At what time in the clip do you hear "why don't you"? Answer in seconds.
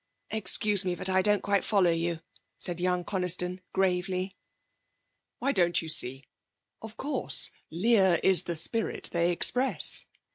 5.37-5.89